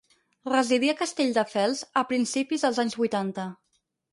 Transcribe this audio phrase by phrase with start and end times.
[0.51, 3.47] Residí a Castelldefels a principis dels anys vuitanta.